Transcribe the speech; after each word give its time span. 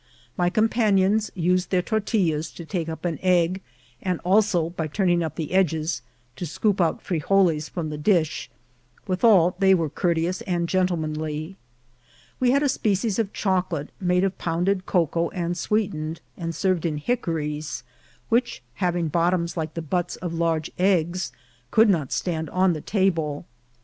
My 0.35 0.49
companions 0.49 1.29
used 1.35 1.69
their 1.69 1.83
tortillas 1.83 2.49
to 2.53 2.65
take 2.65 2.89
up 2.89 3.05
an 3.05 3.19
egg, 3.21 3.61
and 4.01 4.19
also, 4.25 4.71
by 4.71 4.87
turn 4.87 5.11
ing 5.11 5.21
up 5.21 5.35
the 5.35 5.51
edges, 5.53 6.01
to 6.37 6.47
scoop 6.47 6.81
out 6.81 7.03
frigoles 7.03 7.69
from 7.69 7.91
the 7.91 7.99
dish; 7.99 8.49
withal, 9.05 9.55
they 9.59 9.75
were 9.75 9.91
courteous 9.91 10.41
and 10.47 10.67
gentlemanly. 10.67 11.55
We 12.39 12.49
had 12.49 12.63
a 12.63 12.67
species 12.67 13.19
of 13.19 13.31
chocolate, 13.31 13.91
made 13.99 14.23
of 14.23 14.39
pounded 14.39 14.87
cocoa 14.87 15.29
and 15.35 15.55
sweetened, 15.55 16.19
and 16.35 16.55
served 16.55 16.83
in 16.83 16.97
hickories, 16.97 17.83
which, 18.29 18.63
having 18.81 19.07
bot 19.07 19.33
toms 19.33 19.55
like 19.55 19.75
the 19.75 19.83
butts 19.83 20.15
of 20.15 20.33
large 20.33 20.71
eggs, 20.79 21.31
could 21.69 21.91
not 21.91 22.11
stand 22.11 22.49
on 22.49 22.73
the 22.73 22.81
table. 22.81 23.45